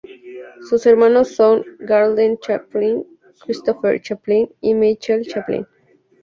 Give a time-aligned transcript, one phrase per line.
[0.67, 3.05] Sus hermanos son Geraldine Chaplin,
[3.41, 5.63] Christopher Chaplin y Michael Chaplin.